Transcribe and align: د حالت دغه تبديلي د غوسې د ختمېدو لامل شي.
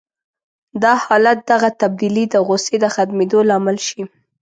د 0.81 0.83
حالت 1.03 1.37
دغه 1.51 1.69
تبديلي 1.81 2.25
د 2.29 2.35
غوسې 2.45 2.75
د 2.83 2.85
ختمېدو 2.95 3.39
لامل 3.49 3.77
شي. 3.87 4.01